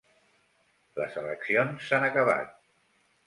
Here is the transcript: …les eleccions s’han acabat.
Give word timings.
…les 0.99 1.17
eleccions 1.23 1.85
s’han 1.91 2.09
acabat. 2.09 2.57